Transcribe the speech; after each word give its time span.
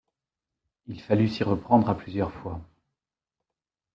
Il 0.87 0.99
fallut 0.99 1.27
s’y 1.29 1.43
reprendre 1.43 1.87
à 1.87 1.95
plusieurs 1.95 2.31
fois. 2.31 2.59